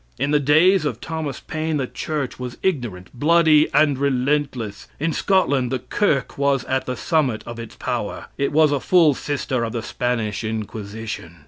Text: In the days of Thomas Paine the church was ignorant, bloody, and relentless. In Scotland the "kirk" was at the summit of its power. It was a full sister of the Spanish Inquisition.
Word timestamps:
In 0.17 0.31
the 0.31 0.39
days 0.39 0.83
of 0.83 0.99
Thomas 0.99 1.39
Paine 1.39 1.77
the 1.77 1.85
church 1.85 2.39
was 2.39 2.57
ignorant, 2.63 3.09
bloody, 3.13 3.71
and 3.71 3.99
relentless. 3.99 4.87
In 4.99 5.13
Scotland 5.13 5.71
the 5.71 5.77
"kirk" 5.77 6.39
was 6.39 6.63
at 6.65 6.87
the 6.87 6.95
summit 6.95 7.43
of 7.45 7.59
its 7.59 7.75
power. 7.75 8.25
It 8.35 8.51
was 8.51 8.71
a 8.71 8.79
full 8.79 9.13
sister 9.13 9.63
of 9.63 9.73
the 9.73 9.83
Spanish 9.83 10.43
Inquisition. 10.43 11.35